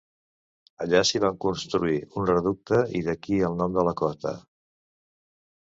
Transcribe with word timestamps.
Allà 0.85 1.01
s'hi 1.09 1.19
va 1.23 1.29
construir 1.43 1.99
un 2.21 2.27
reducte 2.31 2.81
i 3.01 3.05
d'aquí 3.09 3.39
el 3.51 3.59
nom 3.61 3.79
de 3.79 3.85
la 3.89 3.97
cota. 4.05 4.37